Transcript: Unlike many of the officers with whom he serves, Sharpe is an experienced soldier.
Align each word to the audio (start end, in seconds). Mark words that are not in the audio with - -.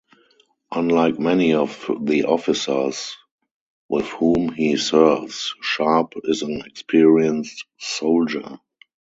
Unlike 0.71 1.19
many 1.19 1.53
of 1.53 1.87
the 2.01 2.23
officers 2.23 3.15
with 3.87 4.07
whom 4.07 4.51
he 4.51 4.75
serves, 4.77 5.53
Sharpe 5.61 6.15
is 6.23 6.41
an 6.41 6.63
experienced 6.65 7.65
soldier. 7.77 8.57